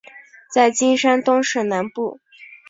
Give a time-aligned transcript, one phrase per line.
[0.51, 2.19] 在今山东省南部。